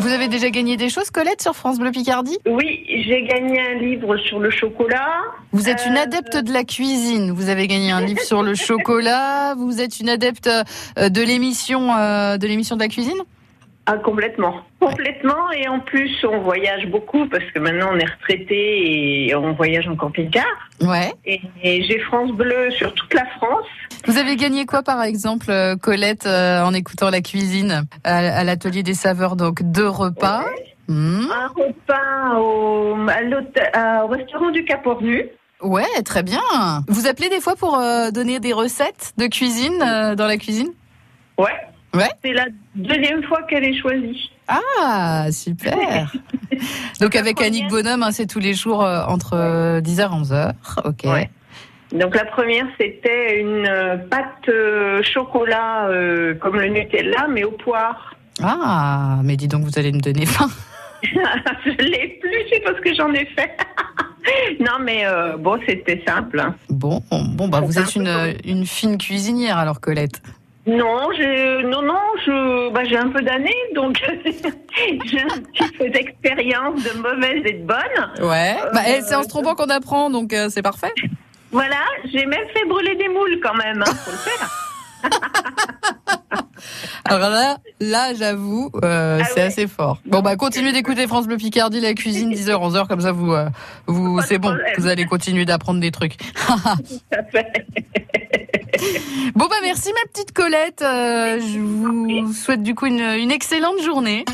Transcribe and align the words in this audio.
Vous 0.00 0.08
avez 0.08 0.28
déjà 0.28 0.48
gagné 0.48 0.78
des 0.78 0.88
choses, 0.88 1.10
Colette, 1.10 1.42
sur 1.42 1.54
France 1.54 1.78
Bleu 1.78 1.90
Picardie? 1.90 2.38
Oui, 2.46 2.86
j'ai 3.06 3.22
gagné 3.24 3.60
un 3.60 3.74
livre 3.74 4.16
sur 4.16 4.38
le 4.38 4.48
chocolat. 4.50 5.20
Vous 5.52 5.68
êtes 5.68 5.84
une 5.86 5.98
Euh, 5.98 6.04
adepte 6.04 6.38
de 6.38 6.52
la 6.54 6.64
cuisine. 6.64 7.32
Vous 7.32 7.50
avez 7.50 7.66
gagné 7.66 7.90
un 7.92 8.00
livre 8.00 8.22
sur 8.22 8.42
le 8.42 8.54
chocolat. 8.54 9.54
Vous 9.58 9.82
êtes 9.82 10.00
une 10.00 10.08
adepte 10.08 10.48
euh, 10.48 11.10
de 11.10 11.20
l'émission 11.20 11.94
euh, 11.94 12.38
de 12.38 12.46
l'émission 12.46 12.76
de 12.76 12.80
la 12.80 12.88
cuisine? 12.88 13.20
Ah, 13.84 13.98
complètement. 13.98 14.54
Complètement. 14.78 15.50
Et 15.52 15.68
en 15.68 15.80
plus, 15.80 16.24
on 16.24 16.38
voyage 16.40 16.86
beaucoup 16.86 17.26
parce 17.26 17.44
que 17.52 17.58
maintenant, 17.58 17.90
on 17.92 17.98
est 17.98 18.10
retraité 18.10 19.26
et 19.26 19.34
on 19.34 19.52
voyage 19.52 19.86
en 19.86 19.96
camping-car. 19.96 20.46
Ouais. 20.80 21.12
Et, 21.26 21.40
et 21.62 21.82
j'ai 21.82 21.98
France 21.98 22.32
Bleu 22.32 22.70
sur 22.70 22.94
toute 22.94 23.12
la 23.12 23.26
France. 23.36 23.66
Vous 24.10 24.18
avez 24.18 24.34
gagné 24.34 24.66
quoi, 24.66 24.82
par 24.82 25.04
exemple, 25.04 25.46
euh, 25.50 25.76
Colette, 25.76 26.26
euh, 26.26 26.64
en 26.64 26.74
écoutant 26.74 27.10
la 27.10 27.20
cuisine 27.20 27.84
à, 28.02 28.16
à 28.16 28.42
l'atelier 28.42 28.82
des 28.82 28.94
saveurs, 28.94 29.36
donc 29.36 29.62
deux 29.62 29.86
repas? 29.88 30.44
Hmm. 30.88 31.28
Un 31.32 31.46
repas 31.46 32.40
au, 32.40 32.96
à 33.72 34.06
restaurant 34.08 34.50
du 34.50 34.64
Cap 34.64 34.84
Ornu. 34.84 35.26
Ouais, 35.62 36.02
très 36.04 36.24
bien. 36.24 36.40
Vous 36.88 37.06
appelez 37.06 37.28
des 37.28 37.40
fois 37.40 37.54
pour 37.54 37.78
euh, 37.78 38.10
donner 38.10 38.40
des 38.40 38.52
recettes 38.52 39.12
de 39.16 39.28
cuisine 39.28 39.80
euh, 39.80 40.16
dans 40.16 40.26
la 40.26 40.38
cuisine? 40.38 40.70
Ouais. 41.38 41.54
Ouais. 41.94 42.10
C'est 42.24 42.32
la 42.32 42.46
deuxième 42.74 43.22
fois 43.22 43.42
qu'elle 43.44 43.62
est 43.62 43.78
choisie. 43.80 44.28
Ah, 44.48 45.26
super. 45.30 46.12
Donc 47.00 47.14
avec 47.14 47.40
Annick 47.40 47.68
Bonhomme, 47.68 48.02
hein, 48.02 48.10
c'est 48.10 48.26
tous 48.26 48.40
les 48.40 48.54
jours 48.54 48.82
euh, 48.82 49.04
entre 49.06 49.34
euh, 49.34 49.80
10h 49.80 50.00
et 50.00 50.22
11h. 50.24 50.52
Ok. 50.84 51.02
Ouais. 51.04 51.30
Donc 51.92 52.14
la 52.14 52.24
première, 52.24 52.66
c'était 52.78 53.40
une 53.40 53.66
euh, 53.66 53.96
pâte 53.96 54.48
euh, 54.48 55.02
chocolat 55.02 55.88
euh, 55.88 56.34
comme 56.34 56.60
le 56.60 56.68
Nutella, 56.68 57.26
mais 57.28 57.44
au 57.44 57.50
poire. 57.50 58.14
Ah, 58.42 59.18
mais 59.24 59.36
dis 59.36 59.48
donc, 59.48 59.64
vous 59.64 59.78
allez 59.78 59.92
me 59.92 60.00
donner 60.00 60.26
faim. 60.26 60.48
Je 61.02 61.70
l'ai 61.82 62.18
plus, 62.20 62.42
c'est 62.52 62.60
parce 62.60 62.78
que 62.80 62.94
j'en 62.94 63.12
ai 63.14 63.24
fait. 63.24 63.50
non, 64.60 64.78
mais 64.82 65.06
euh, 65.06 65.36
bon, 65.38 65.58
c'était 65.66 66.02
simple. 66.06 66.38
hein. 66.40 66.54
Bon, 66.68 67.02
bon, 67.10 67.48
bah 67.48 67.60
vous 67.60 67.78
êtes 67.78 67.96
une, 67.96 68.34
une 68.44 68.66
fine 68.66 68.98
cuisinière 68.98 69.56
alors, 69.58 69.80
Colette. 69.80 70.20
Non, 70.66 71.08
j'ai 71.16 71.62
non 71.64 71.80
non, 71.82 71.98
je 72.24 72.70
bah, 72.72 72.84
j'ai 72.84 72.98
un 72.98 73.08
peu 73.08 73.22
d'années, 73.22 73.56
donc 73.74 73.98
j'ai 75.06 75.20
un 75.22 75.26
petit 75.28 75.72
peu 75.78 75.88
d'expérience 75.88 76.82
de 76.84 76.98
mauvaise 77.00 77.42
et 77.46 77.54
de 77.54 77.64
bonne. 77.66 78.28
Ouais. 78.28 78.56
Bah, 78.74 78.82
eh, 78.86 79.00
c'est 79.00 79.14
en 79.14 79.22
se 79.22 79.28
trompant 79.28 79.54
qu'on 79.54 79.70
apprend, 79.70 80.10
donc 80.10 80.34
euh, 80.34 80.48
c'est 80.50 80.62
parfait. 80.62 80.92
Voilà, 81.52 81.84
j'ai 82.12 82.26
même 82.26 82.46
fait 82.54 82.64
brûler 82.68 82.94
des 82.96 83.08
moules 83.08 83.40
quand 83.42 83.54
même, 83.54 83.82
hein, 83.86 83.92
faut 84.04 84.10
le 84.12 84.16
faire. 84.16 84.50
Alors 87.06 87.30
là, 87.30 87.56
là, 87.80 88.14
j'avoue, 88.14 88.70
euh, 88.84 89.18
Ah 89.20 89.24
c'est 89.24 89.40
ouais. 89.40 89.46
assez 89.46 89.66
fort. 89.66 89.98
Bon, 90.04 90.20
bah 90.20 90.36
continuez 90.36 90.72
d'écouter 90.72 91.06
France 91.06 91.26
Bleu 91.26 91.38
Picardie, 91.38 91.80
la 91.80 91.94
cuisine, 91.94 92.32
10h, 92.32 92.50
11h, 92.52 92.86
comme 92.86 93.00
ça 93.00 93.10
vous, 93.12 93.32
euh, 93.32 93.48
vous, 93.86 94.20
c'est 94.22 94.38
bon, 94.38 94.54
vous 94.78 94.86
allez 94.86 95.06
continuer 95.06 95.44
d'apprendre 95.44 95.80
des 95.80 95.90
trucs. 95.90 96.16
Bon, 99.34 99.46
bah 99.46 99.56
merci 99.62 99.90
ma 99.92 100.08
petite 100.10 100.32
Colette. 100.32 100.80
Euh, 100.82 101.38
je 101.38 101.58
vous 101.58 102.32
souhaite 102.32 102.62
du 102.62 102.74
coup 102.74 102.86
une, 102.86 103.00
une 103.00 103.30
excellente 103.30 103.80
journée. 103.82 104.24